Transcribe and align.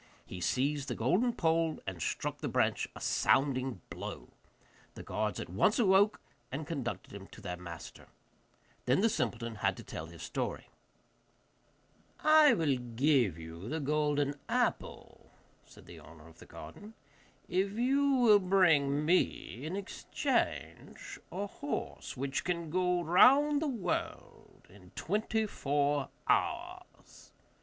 He 0.25 0.41
seized 0.41 0.87
the 0.87 0.95
golden 0.95 1.31
pole, 1.31 1.79
and 1.85 2.01
struck 2.01 2.39
the 2.39 2.47
branch 2.47 2.87
a 2.95 2.99
sounding 2.99 3.81
blow. 3.91 4.29
The 4.95 5.03
guards 5.03 5.39
at 5.39 5.47
once 5.47 5.77
awoke, 5.77 6.19
and 6.51 6.65
conducted 6.65 7.13
him 7.13 7.27
to 7.27 7.39
their 7.39 7.55
master. 7.55 8.07
Then 8.85 9.01
the 9.01 9.09
simpleton 9.09 9.57
had 9.57 9.77
to 9.77 9.83
tell 9.83 10.07
his 10.07 10.23
story. 10.23 10.69
'I 12.21 12.55
will 12.55 12.77
give 12.77 13.37
you 13.37 13.69
the 13.69 13.79
golden 13.79 14.33
apple,' 14.49 15.29
said 15.67 15.85
the 15.85 15.99
owner 15.99 16.27
of 16.27 16.39
the 16.39 16.47
garden, 16.47 16.95
'if 17.47 17.73
you 17.73 18.15
will 18.15 18.39
bring 18.39 19.05
me 19.05 19.63
in 19.63 19.75
exchange 19.75 21.19
a 21.31 21.45
horse 21.45 22.17
which 22.17 22.43
can 22.43 22.71
go 22.71 23.03
round 23.03 23.61
the 23.61 23.67
world 23.67 24.65
in 24.67 24.79
four 24.79 24.81
and 24.81 24.95
twenty 24.95 25.47
hours. 26.27 27.31